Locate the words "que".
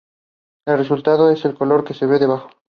1.83-1.93